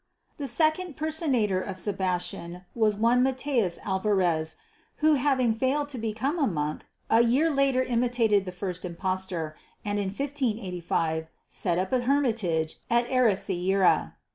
[0.37, 4.55] The second personator of Sebastian was one Matheus Alvares,
[4.95, 9.99] who having failed to become a monk, a year later imitated the first impostor, and
[9.99, 14.15] in 1585 set up a hermitage at Ericeira.